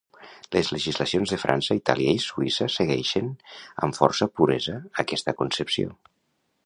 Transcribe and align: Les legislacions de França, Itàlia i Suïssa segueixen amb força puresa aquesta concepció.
Les 0.53 0.69
legislacions 0.75 1.33
de 1.33 1.37
França, 1.43 1.77
Itàlia 1.81 2.15
i 2.19 2.23
Suïssa 2.23 2.69
segueixen 2.77 3.29
amb 3.89 3.99
força 4.01 4.29
puresa 4.41 4.79
aquesta 5.05 5.37
concepció. 5.43 5.93